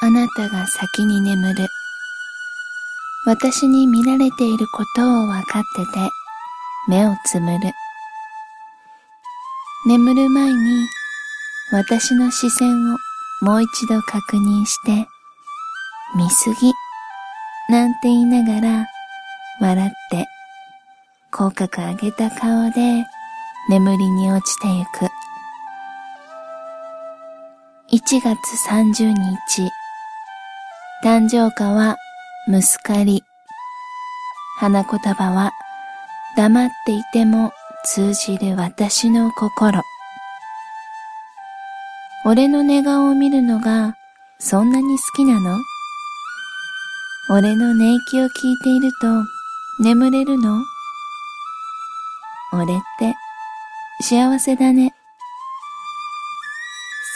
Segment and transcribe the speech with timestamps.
[0.00, 1.68] あなたが先に眠る。
[3.26, 6.10] 私に見られていることを分かってて、
[6.88, 7.72] 目をつむる。
[9.86, 10.86] 眠る前に
[11.72, 12.98] 私の視線を
[13.42, 15.06] もう一度確認して、
[16.16, 16.72] 見すぎ、
[17.68, 18.86] なんて言いながら
[19.60, 20.26] 笑って
[21.30, 23.04] 口角上げた顔で
[23.68, 25.10] 眠りに落ちてゆく。
[27.90, 28.36] 1月
[28.68, 29.70] 30日、
[31.04, 31.96] 誕生花は
[32.48, 33.22] ムスカリ。
[34.58, 35.52] 花言葉は
[36.36, 37.52] 黙っていても
[37.84, 39.80] 通じる私の心。
[42.26, 43.94] 俺の寝顔を見るのが
[44.40, 45.56] そんなに好きなの？
[47.30, 48.30] 俺の寝息を聞い
[48.64, 49.06] ていると
[49.80, 50.64] 眠れるの？
[52.52, 53.14] 俺って
[54.00, 54.92] 幸せだね。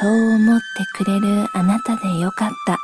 [0.00, 2.78] そう思ってくれるあなたでよかった。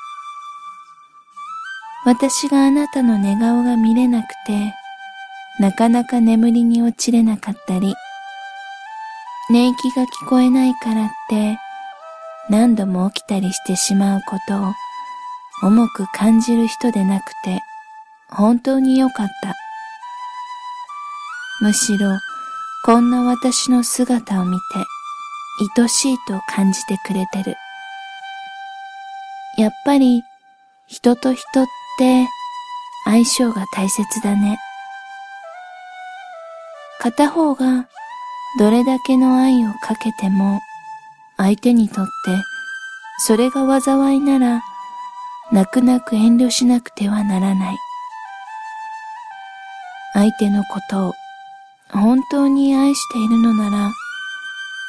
[2.05, 4.75] 私があなたの寝顔が見れなくて、
[5.61, 7.95] なかなか眠りに落ちれなかったり、
[9.51, 11.59] 寝息が聞こえないからって
[12.49, 14.73] 何度も起きたりしてしまうことを
[15.63, 17.61] 重く感じる人でなくて
[18.31, 19.55] 本当によかった。
[21.61, 22.19] むしろ
[22.85, 24.63] こんな私の姿を見て
[25.79, 27.57] 愛しいと感じてくれてる。
[29.59, 30.23] やっぱり
[30.89, 32.29] 人と人ってって
[33.05, 34.59] 相性が大切だね。
[37.01, 37.89] 片方が
[38.59, 40.61] どれだけの愛をかけても
[41.37, 42.11] 相手にとって
[43.19, 44.63] それが災いなら
[45.51, 47.77] 泣く泣く遠慮しなくてはならない。
[50.15, 51.13] 相手のことを
[51.91, 53.93] 本当に愛しているのなら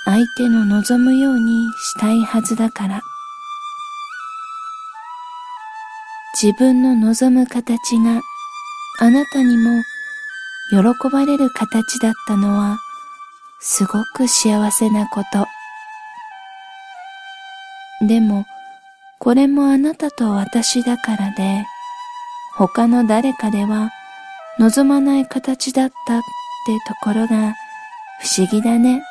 [0.06, 3.01] 相手の望むようにしたいはずだから。
[6.41, 8.21] 自分の望む形が
[8.99, 9.83] あなたにも
[10.71, 12.77] 喜ばれる形だったのは
[13.59, 15.47] すごく幸せなこと。
[18.07, 18.45] でも、
[19.19, 21.66] これもあなたと私だからで、
[22.57, 23.91] 他の誰かでは
[24.59, 26.25] 望まない形だったって
[26.88, 27.55] ところが
[28.21, 29.01] 不思議だね。